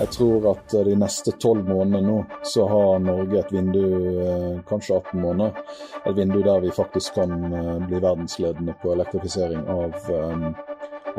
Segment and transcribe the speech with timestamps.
[0.00, 3.82] Jeg tror at de neste tolv månedene nå, så har Norge et vindu,
[4.24, 5.60] eh, kanskje 18 måneder,
[6.06, 10.46] et vindu der vi faktisk kan eh, bli verdensledende på elektrifisering av, eh,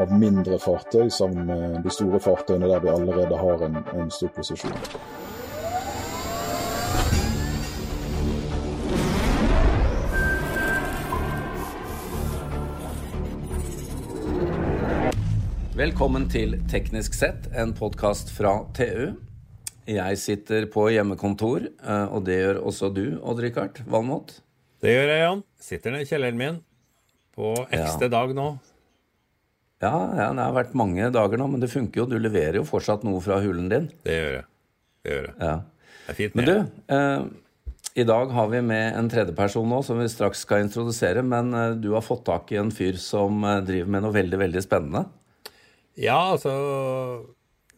[0.01, 4.33] av mindre fartøy sammen med de store fartøyene der vi allerede har en, en stor
[4.39, 4.73] posisjon.
[15.81, 19.15] Velkommen til Teknisk sett, en podkast fra TU.
[19.89, 24.35] Jeg sitter på hjemmekontor, eh, og det gjør også du, Odd-Rikard Valmot.
[24.83, 25.39] Det gjør jeg, Jan.
[25.57, 26.59] Sitter nede i kjelleren min
[27.33, 28.11] på ekste Ja.
[28.13, 28.45] dag nå.
[29.81, 32.05] Ja, ja, det har vært mange dager nå, men det funker jo.
[32.05, 33.89] Du leverer jo fortsatt noe fra hulen din.
[34.05, 34.45] Det gjør jeg.
[35.01, 35.35] Det gjør jeg.
[35.39, 35.55] Ja.
[36.05, 36.57] Det er fint Men du,
[36.93, 37.23] eh,
[37.95, 41.25] i dag har vi med en tredjeperson nå som vi straks skal introdusere.
[41.25, 44.37] Men eh, du har fått tak i en fyr som eh, driver med noe veldig,
[44.45, 45.07] veldig spennende.
[45.99, 46.51] Ja, altså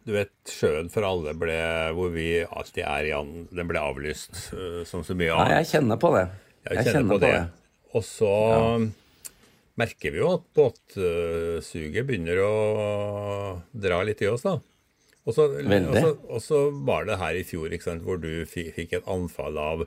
[0.06, 1.56] Du vet, Sjøen for alle ble
[1.98, 5.50] Hvor vi alltid er, Jan, den ble avlyst øh, som så mye annet.
[5.50, 6.28] Nei, jeg kjenner på det.
[6.68, 7.38] Jeg kjenner på det.
[7.94, 8.34] Og så
[9.80, 12.54] merker vi jo at båtsuget begynner å
[13.74, 14.60] dra litt i oss, da.
[15.24, 19.08] Og så, og, så, var det her i fjor ikke sant, hvor du fikk et
[19.10, 19.86] anfall av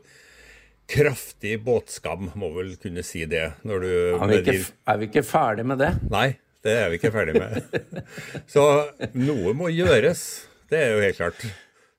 [0.88, 3.50] kraftig båtskam, må vel kunne si det.
[3.66, 3.90] når du...
[4.16, 5.92] Er vi, ikke, er vi ikke ferdig med det?
[6.08, 6.30] Nei,
[6.66, 7.62] det er vi ikke ferdig med.
[8.50, 8.66] Så
[9.14, 10.26] noe må gjøres.
[10.70, 11.46] Det er jo helt klart.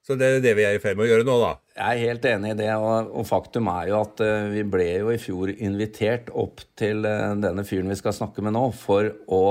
[0.07, 1.49] Så det er det vi er i ferd med å gjøre nå, da.
[1.75, 4.85] Jeg er helt enig i det, og, og faktum er jo at eh, vi ble
[5.01, 9.09] jo i fjor invitert opp til eh, denne fyren vi skal snakke med nå, for
[9.27, 9.41] å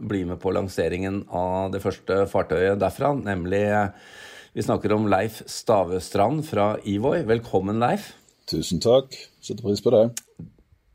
[0.00, 4.16] bli med på lanseringen av det første fartøyet derfra, nemlig eh,
[4.56, 7.20] vi snakker om Leif Stavestrand fra Ivoi.
[7.28, 8.14] Velkommen, Leif.
[8.48, 9.12] Tusen takk.
[9.44, 10.06] Setter pris på det.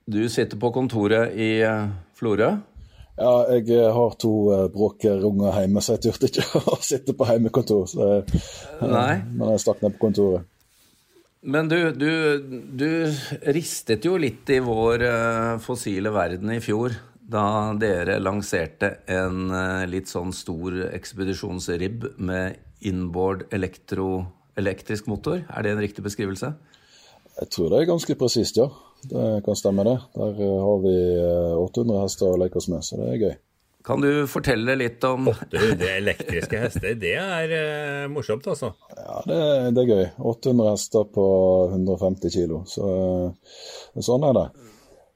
[0.10, 1.52] Du sitter på kontoret i
[2.18, 2.50] Florø.
[3.20, 7.28] Ja, jeg eh, har to uh, bråkerunger hjemme, så jeg turte ikke å sitte på
[7.30, 7.86] hjemmekontor.
[7.92, 8.42] Så, jeg-
[8.90, 9.22] Nei.
[9.36, 10.50] Men jeg stakk ned på kontoret.
[11.44, 12.10] Men du, du,
[12.80, 12.88] du
[13.52, 15.02] ristet jo litt i vår
[15.60, 16.96] fossile verden i fjor
[17.34, 19.52] da dere lanserte en
[19.92, 24.24] litt sånn stor ekspedisjonsribb med inboard elektro,
[24.60, 25.44] elektrisk motor.
[25.52, 26.54] Er det en riktig beskrivelse?
[27.42, 28.70] Jeg tror det er ganske presist, ja.
[29.10, 29.98] Det kan stemme, det.
[30.16, 33.36] Der eh, har vi eh, 800 hester å leke oss med, så det er gøy.
[33.84, 38.70] Kan du fortelle litt om Du, det elektriske hester, det er uh, morsomt, altså.
[38.96, 39.40] Ja, det,
[39.76, 40.06] det er gøy.
[40.32, 41.26] 800 hester på
[41.74, 42.62] 150 kilo.
[42.70, 43.58] Så uh,
[44.00, 44.46] sånn er det.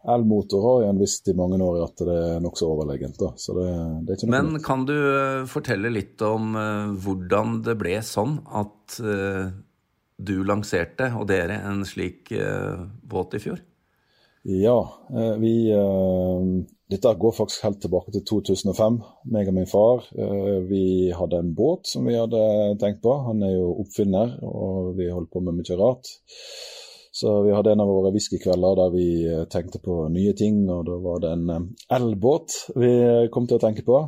[0.07, 3.33] Elmotor har igjen en visst i mange år at det er nokså overlegent, da.
[3.35, 3.67] Så det,
[4.07, 7.97] det er ikke noe Men kan du eh, fortelle litt om eh, hvordan det ble
[8.07, 9.49] sånn at eh,
[10.17, 13.59] du lanserte, og dere, en slik eh, båt i fjor?
[14.49, 18.99] Ja, eh, vi eh, Dette går faktisk helt tilbake til 2005.
[19.35, 22.39] Meg og min far eh, vi hadde en båt som vi hadde
[22.79, 23.11] tenkt på.
[23.25, 26.07] Han er jo oppfinner, og vi holdt på med mye rart.
[27.11, 29.07] Så vi hadde en av våre whiskykvelder der vi
[29.51, 32.91] tenkte på nye ting, og da var det en elbåt vi
[33.33, 33.99] kom til å tenke på.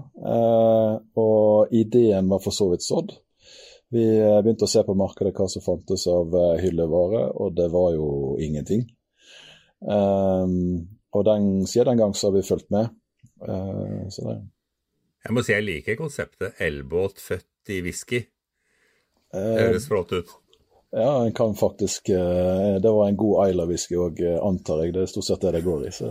[1.19, 3.11] Og ideen var for så vidt sådd.
[3.91, 4.05] Vi
[4.45, 8.85] begynte å se på markedet hva som fantes av hyllevare, og det var jo ingenting.
[9.79, 12.91] Um, og den, siden den gang så har vi fulgt med.
[13.41, 14.09] Uh,
[15.25, 18.21] Jeg må si jeg liker konseptet elbåt født i whisky.
[19.29, 20.38] Det uh, høres flott ut.
[20.91, 24.93] Ja, en kan faktisk uh, Det var en god Isla-whisky òg, antar jeg.
[24.95, 25.91] Det er stort sett det det går i.
[25.93, 26.09] Så.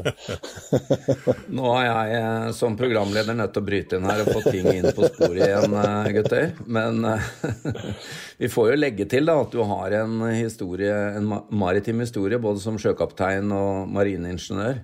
[1.59, 4.69] Nå har jeg eh, som programleder nødt til å bryte inn her og få ting
[4.71, 6.53] inn på sporet igjen, eh, gutter.
[6.71, 7.33] Men eh,
[8.43, 12.63] vi får jo legge til da at du har en historie, en maritim historie, både
[12.63, 14.79] som sjøkaptein og marineingeniør,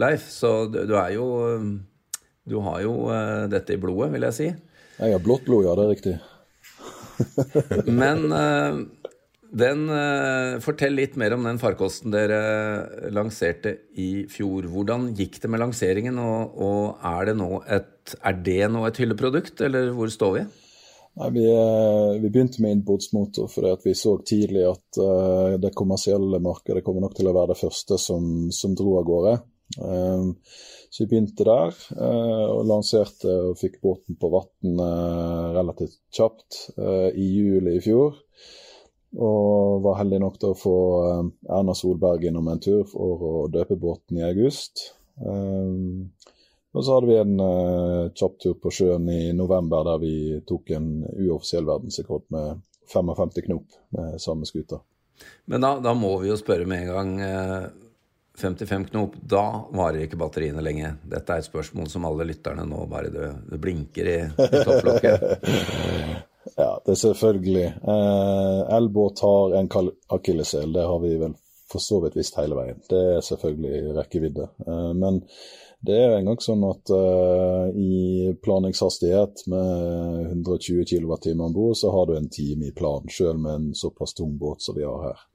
[0.00, 0.30] Leif.
[0.32, 1.68] Så du, er jo eh,
[2.46, 4.48] Du har jo eh, dette i blodet, vil jeg si.
[4.96, 6.16] Jeg har blått blod, ja, det er riktig.
[7.90, 8.80] Men eh,
[9.52, 14.68] den, eh, fortell litt mer om den farkosten dere lanserte i fjor.
[14.72, 19.60] Hvordan gikk det med lanseringen, og, og er, det et, er det nå et hylleprodukt,
[19.66, 20.46] eller hvor står vi?
[21.16, 26.42] Nei, vi, eh, vi begynte med innbordsmotor fordi vi så tidlig at uh, det kommersielle
[26.44, 29.36] markedet kommer nok til å være det første som, som dro av gårde.
[29.80, 30.36] Um,
[30.90, 36.60] så vi begynte der uh, og lanserte og fikk båten på vann uh, relativt kjapt
[36.78, 38.16] eh, i juli i fjor.
[39.16, 40.76] Og var heldig nok til å få
[41.06, 44.90] eh, Erna Solberg innom en tur for å døpe båten i august.
[45.22, 46.10] Eh,
[46.76, 50.12] og så hadde vi en uh, kjapp tur på sjøen i november der vi
[50.44, 52.60] tok en uoffisiell verdensrekord med
[52.92, 54.82] 55 knop med samme skuta.
[55.48, 57.14] Men da, da må vi jo spørre med en gang.
[57.24, 57.66] eh,
[58.36, 60.90] 55 knop, da varer ikke batteriene lenge.
[61.08, 65.24] Dette er et spørsmål som alle lytterne nå bare det, det blinker i, i topplokket.
[66.54, 67.66] Ja, det er selvfølgelig.
[67.66, 69.70] Eh, Elbåt har en
[70.08, 71.34] akilleshæl, det har vi vel
[71.72, 72.82] for så vidt visst hele veien.
[72.90, 74.48] Det er selvfølgelig rekkevidde.
[74.66, 75.22] Eh, men
[75.86, 81.92] det er en gang sånn at eh, i planingshastighet med 120 kWt om bord, så
[81.94, 85.10] har du en time i plan, sjøl med en såpass tung båt som vi har
[85.10, 85.26] her.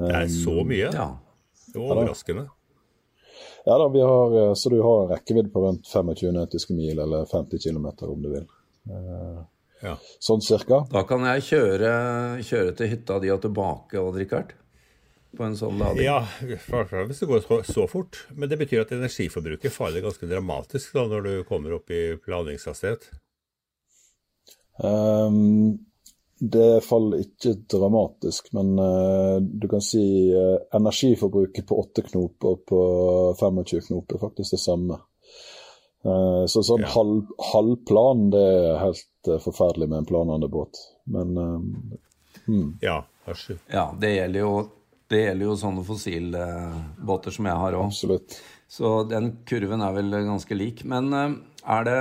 [0.00, 0.88] det er så um, mye?
[0.88, 1.10] Ja.
[1.70, 2.48] Det var overraskende.
[3.68, 6.98] Ja da, vi har, eh, så du har en rekkevidde på rundt 25 nautiske mil,
[6.98, 8.46] eller 50 km om du vil.
[8.88, 9.44] Uh,
[9.82, 9.96] ja.
[10.22, 10.84] Sånn cirka.
[10.92, 11.92] Da kan jeg kjøre,
[12.46, 14.56] kjøre til hytta di og tilbake, Odd Rikard?
[15.36, 16.04] på en sånn lading?
[16.04, 18.24] Ja, hvis det går så, så, fort.
[18.34, 23.10] Men det betyr at energiforbruket faller ganske dramatisk da, når du kommer opp i ladingshastighet?
[24.80, 25.76] Um,
[26.40, 30.02] det faller ikke dramatisk, men uh, du kan si
[30.32, 32.82] uh, energiforbruket på 8 knop og på
[33.38, 34.98] 25 knop er faktisk det samme.
[36.00, 36.90] Uh, så sånn ja.
[36.94, 40.80] halv, halvplan, det er helt forferdelig med en planende båt.
[41.10, 41.36] Men
[42.46, 42.78] hmm.
[42.80, 43.02] Ja,
[43.68, 44.52] ja, det gjelder jo
[45.10, 47.88] det gjelder jo sånne fossilbåter som jeg har òg.
[47.90, 48.36] Absolutt.
[48.70, 50.84] Så den kurven er vel ganske lik.
[50.88, 51.32] Men eh,
[51.74, 51.98] er det,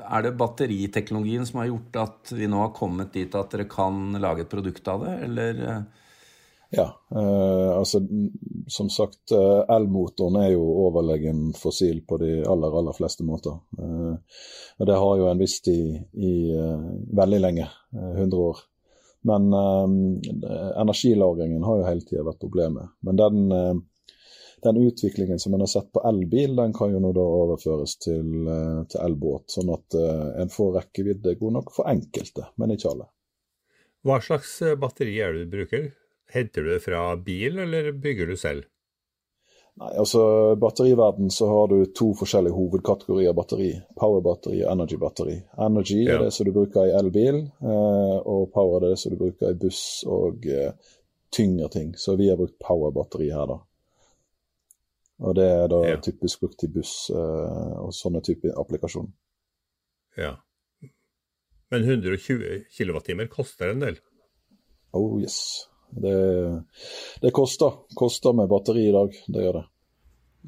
[0.00, 4.16] er det batteriteknologien som har gjort at vi nå har kommet dit at dere kan
[4.16, 5.60] lage et produkt av det, eller?
[6.70, 6.86] Ja,
[7.16, 8.02] eh, altså
[8.68, 13.56] som sagt, eh, elmotoren er jo overlegen fossil på de aller, aller fleste måter.
[13.78, 14.40] Eh,
[14.78, 18.60] og det har jo en visst i, i eh, veldig lenge, 100 år.
[19.28, 22.92] Men eh, energilagringen har jo hele tida vært problemet.
[23.00, 24.12] Men den, eh,
[24.66, 28.28] den, utviklingen som en har sett på elbil, den kan jo nå da overføres til,
[28.44, 29.48] eh, til elbåt.
[29.56, 33.08] Sånn at eh, en får rekkevidde god nok for enkelte, men ikke alle.
[34.04, 35.88] Hva slags eh, batteri er det du bruker?
[36.32, 38.66] Henter du det fra bil, eller bygger du selv?
[39.78, 40.22] Nei, altså
[40.58, 43.70] batteriverden så har du to forskjellige hovedkategorier batteri.
[44.00, 45.36] Power-batteri og energy-batteri.
[45.68, 46.16] Energy ja.
[46.16, 49.54] er det som du bruker i elbil, eh, og power er det som du bruker
[49.54, 50.74] i buss og eh,
[51.34, 51.94] tyngre ting.
[51.96, 53.60] Så vi har brukt power-batteri her, da.
[55.18, 56.02] Og det er da ja.
[56.02, 59.14] typisk brukt i buss eh, og sånne typer applikasjoner.
[60.18, 60.34] Ja.
[61.70, 63.98] Men 120 kWt koster en del?
[64.96, 65.68] Oh yes.
[65.90, 66.14] Det,
[67.22, 67.82] det koster.
[67.96, 69.66] Koster med batteri i dag, det gjør det.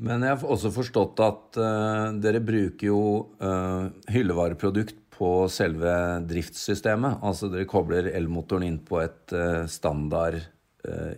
[0.00, 3.00] Men jeg har også forstått at uh, dere bruker jo
[3.42, 5.92] uh, hyllevareprodukt på selve
[6.28, 7.20] driftssystemet.
[7.26, 10.40] Altså dere kobler elmotoren inn på et uh, standard,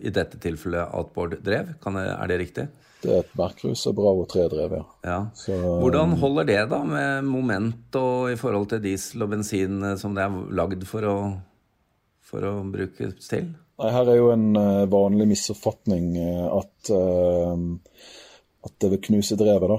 [0.02, 1.68] i dette tilfellet outboard-drev.
[1.86, 2.64] Er det riktig?
[2.98, 4.80] Det er et Merkrus og Bravo 3-drev, ja.
[5.06, 5.18] ja.
[5.38, 10.18] Så, Hvordan holder det da med moment og i forhold til diesel og bensin som
[10.18, 11.14] det er lagd for å,
[12.26, 13.52] for å brukes til?
[13.82, 18.12] Nei, Her er jo en uh, vanlig misoppfatning uh, at, uh,
[18.62, 19.72] at det vil knuse drevet.
[19.72, 19.78] da.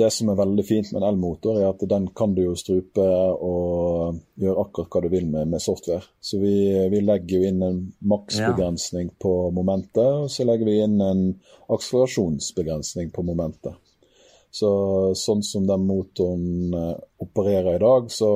[0.00, 3.06] det som er veldig fint med en elmotor, er at den kan du jo strupe
[3.06, 6.04] og gjøre akkurat hva du vil med, med software.
[6.20, 6.52] Så vi,
[6.92, 7.80] vi, legger jo inn en
[8.12, 11.24] maksbegrensning på momentet, og så legger vi inn en
[11.72, 13.80] akselerasjonsbegrensning på momentet.
[14.52, 14.68] Så
[15.16, 16.76] sånn som den motoren
[17.24, 18.30] opererer i dag, så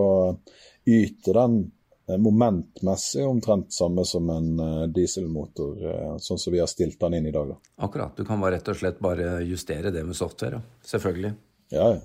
[0.88, 6.70] yter den Eh, momentmessig omtrent samme som en eh, dieselmotor, eh, sånn som vi har
[6.70, 7.52] stilt den inn i dag.
[7.54, 7.74] Da.
[7.86, 8.16] Akkurat.
[8.16, 10.62] Du kan bare rett og slett bare justere det med software.
[10.86, 11.34] Selvfølgelig.
[11.74, 12.00] Ja, ja.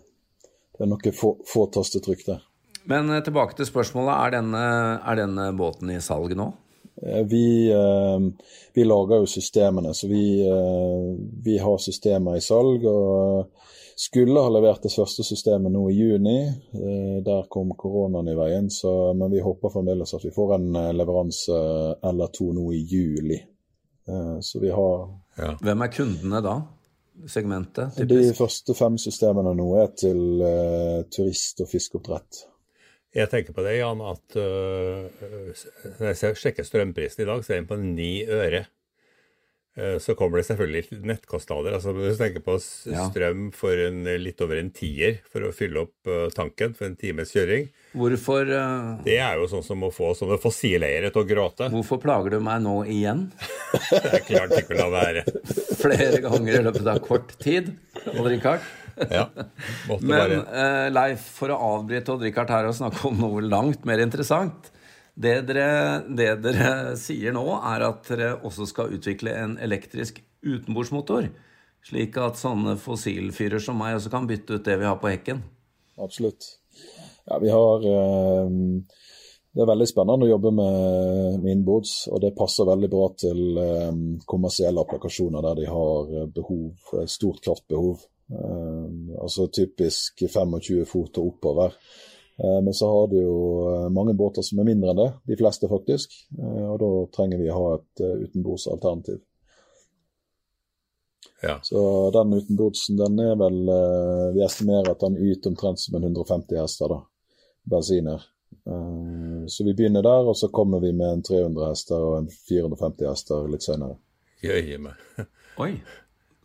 [0.78, 2.46] Det er noen få, få tastetrykk der.
[2.88, 4.14] Men tilbake til spørsmålet.
[4.14, 4.66] Er denne,
[5.02, 6.52] er denne båten i salg nå?
[7.30, 7.48] Vi,
[8.74, 10.22] vi, lager jo systemene, så vi,
[11.46, 12.86] vi har systemer i salg.
[12.90, 13.50] og
[13.98, 16.38] skulle ha levert det første systemet nå i juni.
[16.48, 20.68] Eh, der kom koronaen i veien, så, men vi håper fremdeles at vi får en
[20.76, 21.62] eh, leveranse
[22.06, 23.40] eller to nå i juli.
[24.08, 25.56] Eh, så vi har ja.
[25.62, 26.56] Hvem er kundene da?
[27.26, 27.98] Segmentet?
[27.98, 28.14] Typisk?
[28.14, 32.44] De første fem systemene nå er til uh, turist- og fiskeoppdrett.
[33.18, 35.26] Jeg tenker på det, Jan, at uh,
[35.98, 38.68] når jeg sjekker strømprisen i dag, så er den på ni øre.
[39.78, 41.76] Eh, så kommer det selvfølgelig nettkostnader.
[41.78, 45.84] altså Hvis du tenker på strøm for en, litt over en tier for å fylle
[45.86, 47.68] opp eh, tanken for en times kjøring
[47.98, 51.70] Hvorfor uh, Det er jo sånn som å få sånne fossileiere til å gråte.
[51.74, 53.28] Hvorfor plager du meg nå igjen?
[53.92, 55.24] det er klart ikke å la være.
[55.78, 57.70] Flere ganger i løpet av kort tid,
[58.16, 58.66] Odd Rikard.
[59.14, 59.28] ja,
[60.02, 64.02] Men uh, Leif, for å avbryte Odd Rikard her og snakke om noe langt mer
[64.02, 64.72] interessant
[65.18, 65.70] det dere,
[66.14, 71.32] det dere, sier nå, er at dere også skal utvikle en elektrisk utenbordsmotor.
[71.88, 75.42] Slik at sånne fossilfyrer som meg også kan bytte ut det vi har på hekken.
[76.04, 76.46] Absolutt.
[77.28, 78.58] Ja, vi har eh,
[79.58, 84.04] Det er veldig spennende å jobbe med, med og det passer veldig bra til eh,
[84.30, 88.06] kommersielle applikasjoner der de har behov, stort kraftbehov.
[88.28, 91.74] Eh, altså typisk 25 fot og oppover.
[92.38, 93.38] Men så har du jo
[93.90, 96.12] mange båter som er mindre enn det, de fleste faktisk.
[96.38, 99.24] Og da trenger vi å ha et utenbords alternativ.
[101.42, 101.56] Ja.
[101.66, 101.82] Så
[102.14, 103.58] den utenbordsen, den er vel
[104.38, 107.00] Vi estimerer at den yter omtrent som en 150 hester, da.
[107.74, 108.22] Bensiner.
[109.48, 113.10] Så vi begynner der, og så kommer vi med en 300 hester og en 450
[113.10, 113.98] hester litt senere.
[114.46, 114.94] Jøye meg.
[115.64, 115.72] Oi.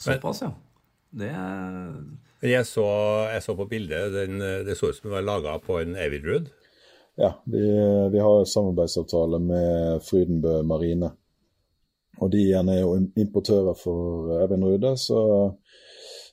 [0.00, 0.54] Såpass, ja.
[1.12, 1.92] Det er
[2.50, 2.86] jeg så,
[3.30, 6.50] jeg så på bildet, den, det så ut som det var laga på en Evidrud?
[7.20, 7.62] Ja, vi,
[8.12, 11.12] vi har samarbeidsavtale med Frydenbø marine.
[12.20, 15.20] Og de igjen er jo importører for Evinrude, så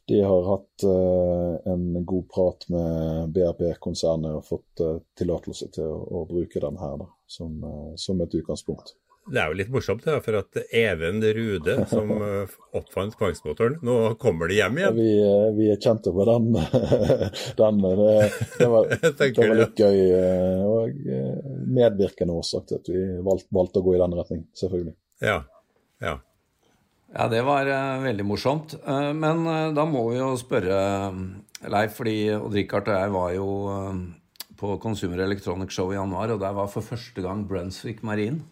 [0.09, 5.99] de har hatt uh, en god prat med BRP-konsernet og fått uh, tillatelse til å,
[6.01, 8.95] å, bruke den her da, som, uh, som et utgangspunkt.
[9.29, 13.97] Det er jo litt morsomt, da, for at Even Rude, som eh, oppfant tvangsmotoren, nå
[14.21, 14.95] kommer de hjem igjen.
[14.97, 16.49] Vi, eh, vi er kjente på den.
[17.61, 18.15] den det,
[18.59, 21.03] det, var, det, var, litt gøy eh, og
[21.69, 24.97] medvirkende årsak til at vi valgte, valgte, å gå i den retning, selvfølgelig.
[25.25, 25.43] Ja,
[26.03, 26.17] ja.
[27.09, 27.65] Ja, det var
[28.03, 28.75] veldig morsomt.
[28.85, 29.41] Men
[29.73, 30.77] da må vi jo spørre
[31.65, 33.47] Leif, fordi Odd Rikard og jeg var jo
[34.59, 38.45] på Consumer Electronic Show i januar, og der var for første gang Brunswick Marine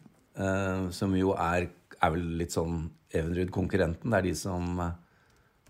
[0.94, 2.84] som jo er, er, vel litt sånn
[3.16, 4.12] Evenrud-konkurrenten.
[4.12, 4.94] Det er de som uh,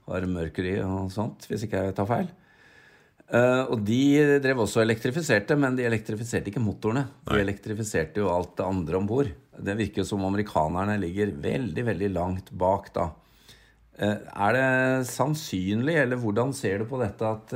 [0.07, 2.29] har Mercury og sånt, hvis ikke jeg tar feil.
[3.27, 7.05] Uh, og de drev også og elektrifiserte, men de elektrifiserte ikke motorene.
[7.27, 9.31] De elektrifiserte jo alt det andre om bord.
[9.57, 13.09] Det virker jo som amerikanerne ligger veldig, veldig langt bak da.
[13.97, 17.55] er det sannsynlig, eller hvordan ser du på dette at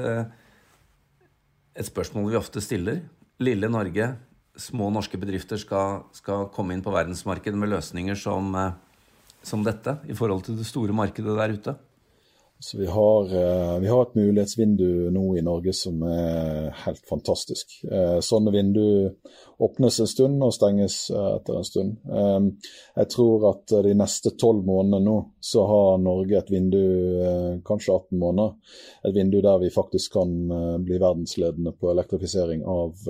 [1.71, 3.03] Et spørsmål vi ofte stiller.
[3.39, 4.07] Lille Norge
[4.61, 8.73] små norske bedrifter skal, skal, komme inn på verdensmarkedet med løsninger som, eh,
[9.43, 11.79] som, dette, i forhold til det store markedet der ute?
[12.61, 17.73] Så vi har, eh, vi har, et mulighetsvindu nå i Norge som er helt fantastisk.
[17.89, 18.83] Eh, sånne vindu
[19.65, 21.97] åpnes en stund og stenges etter en stund.
[22.97, 28.21] Jeg tror at de neste tolv månedene nå så har Norge et vindu, kanskje 18
[28.21, 28.55] måneder,
[29.05, 30.33] et vindu der vi faktisk kan
[30.81, 33.05] bli verdensledende på elektrifisering av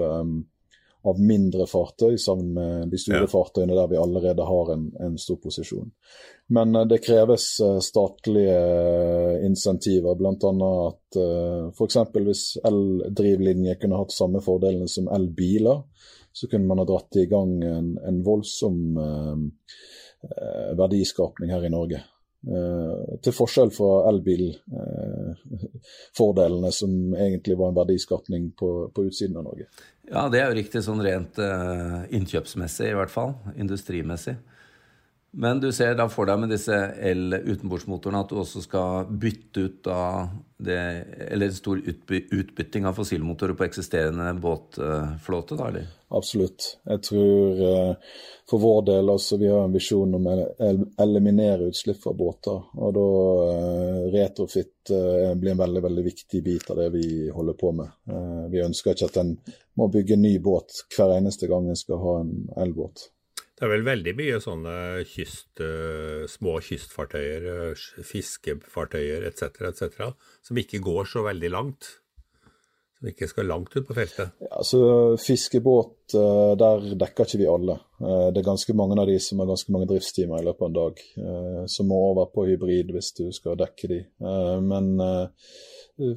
[1.03, 3.29] av mindre fartøy sammen med de store ja.
[3.29, 5.89] fartøyene der vi allerede har en, en stor posisjon.
[6.53, 10.33] Men uh, det kreves uh, statlige uh, insentiver, bl.a.
[10.35, 11.99] at uh, f.eks.
[12.27, 15.83] hvis eldrivlinjer kunne hatt samme fordelene som elbiler,
[16.31, 18.93] så kunne man ha dratt i gang en, en voldsom
[20.79, 21.99] verdiskapning her i Norge.
[22.41, 29.43] Uh, til forskjell fra elbilfordelene, uh, som egentlig var en verdiskapning på, på, utsiden av
[29.45, 29.67] Norge.
[30.09, 33.37] Ja, det er jo riktig sånn rent uh, innkjøpsmessig, i hvert fall.
[33.61, 34.41] Industrimessig.
[35.33, 36.75] Men du ser da for deg med disse
[37.07, 39.99] el-utenbordsmotorene at du også skal bytte ut da
[40.61, 40.79] det
[41.31, 45.87] Eller stor utby, utbytting av fossilmotorer på eksisterende båtflåte, da, eller?
[46.13, 46.67] Absolutt.
[46.85, 48.11] Jeg tror uh,
[48.51, 50.35] for vår del altså vi har en visjon om å
[51.01, 52.59] eliminere utslipp fra båter.
[52.77, 57.57] Og da uh, retrofit uh, blir en veldig, veldig viktig bit av det vi holder
[57.57, 57.97] på med.
[58.51, 59.33] vi ønsker ikke at en
[59.79, 62.35] må bygge en ny båt hver eneste gang en skal ha en
[62.67, 63.07] elbåt.
[63.61, 64.75] Det er vel veldig mye sånne
[65.05, 70.07] kyst, uh, små kystfartøyer, uh, fiskefartøyer etc., etc.,
[70.41, 71.89] som ikke går så veldig langt.
[72.97, 74.31] Som ikke skal langt ut på feltet.
[74.41, 74.79] Ja, altså
[75.21, 77.75] Fiskebåt, uh, der dekker ikke vi alle.
[78.01, 80.79] det er ganske mange av de som har ganske mange driftstimer i løpet av en
[80.79, 81.05] dag,
[81.69, 83.99] som må over på hybrid hvis du skal dekke de.
[84.65, 84.89] men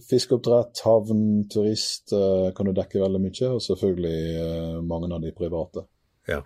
[0.09, 2.17] fiskeoppdrett, havn, turist
[2.57, 5.85] kan du dekke veldig mye, og selvfølgelig mange av de private.
[6.25, 6.41] Ja.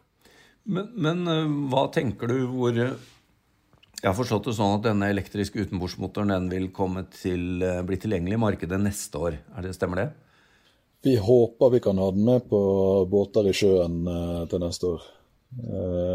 [0.69, 5.65] Men, men, eh, hva tenker du hvor Jeg har forstått det sånn at denne elektriske
[5.65, 6.69] utenbordsmotoren den vil
[7.11, 9.39] til, eh, bli tilgjengelig i markedet neste år.
[9.63, 10.09] Det, stemmer det?
[11.03, 12.61] Vi håper vi kan ha den med på
[13.09, 14.05] båter i sjøen
[14.51, 15.07] til neste år.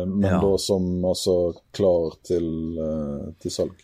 [0.05, 0.39] Men ja.
[0.39, 2.77] da som altså klar til,
[3.41, 3.79] til salg.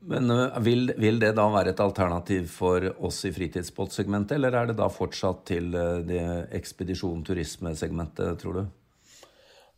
[0.00, 0.28] Men
[0.60, 4.90] vil, vil, det da være et alternativ for oss i fritidsbåtsegmentet, eller er det da
[4.92, 5.70] fortsatt til
[6.04, 6.26] det
[6.60, 8.62] ekspedisjon-turismesegmentet, tror du?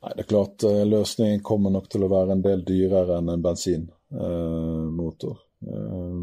[0.02, 3.28] Nei, det er klart eh, Løsningen kommer nok til å være en del dyrere enn
[3.30, 5.36] en bensinmotor.
[5.62, 6.18] Eh,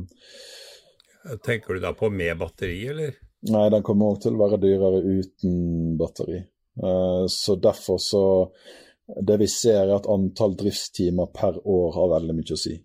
[1.46, 3.12] Tenker du da på med batteri, eller?
[3.54, 5.54] Nei, den kommer òg til å være dyrere uten
[6.00, 6.40] batteri.
[6.84, 8.24] Eh, så derfor så
[9.10, 12.76] Det vi ser, er at antall driftstimer per år har veldig mye å si.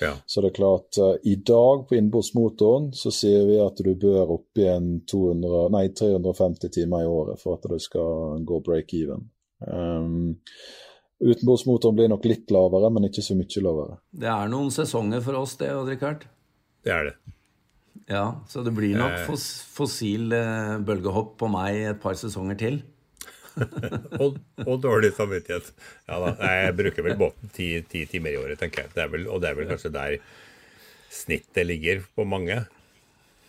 [0.00, 0.12] Ja.
[0.26, 4.60] Så det er klart, i dag på innbordsmotoren så sier vi at du bør opp
[4.60, 9.26] igjen 200, nei, 350 timer i året for at du skal gå break-even.
[9.66, 10.38] Um,
[11.20, 13.98] Utenbordsmotoren blir nok litt lavere, men ikke så mye lavere.
[14.22, 16.24] Det er noen sesonger for oss, det, Odd Rikard?
[16.86, 17.16] Det er det.
[18.10, 20.32] Ja, så det blir nok fossil
[20.86, 22.80] bølgehopp på meg et par sesonger til.
[24.22, 25.72] og, og, dårlig samvittighet.
[26.10, 26.34] Ja da.
[26.38, 28.94] Jeg bruker vel båten ti, ti timer i året, tenker jeg.
[28.96, 30.16] Det vel, og det er vel kanskje der
[31.10, 32.62] snittet ligger på mange.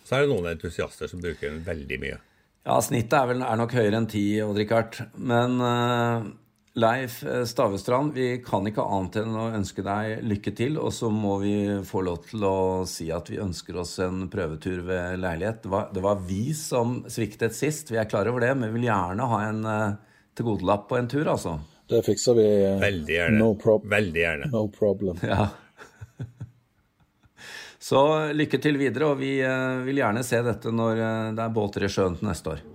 [0.02, 2.20] Så er det noen entusiaster som bruker den veldig mye.
[2.62, 4.98] Ja, snittet er, vel, er nok høyere enn ti, Odd Rikard.
[5.18, 6.26] Men uh,
[6.74, 10.78] Leif eh, Stavestrand, vi kan ikke annet enn å ønske deg lykke til.
[10.80, 14.80] Og så må vi få lov til å si at vi ønsker oss en prøvetur
[14.86, 15.62] ved leilighet.
[15.66, 18.80] Det var, det var vi som sviktet sist, vi er klar over det, men vi
[18.80, 19.98] vil gjerne ha en uh,
[20.38, 21.58] tilgodelapp på en tur, altså.
[21.92, 22.48] Det fikser vi.
[22.64, 23.42] Uh, Veldig gjerne.
[23.42, 24.48] No Veldig gjerne.
[24.54, 25.20] No problem.
[25.28, 25.50] Ja.
[27.82, 28.00] Så
[28.32, 29.42] lykke til videre, og vi
[29.84, 31.04] vil gjerne se dette når
[31.36, 32.71] det er båter i sjøen til neste år.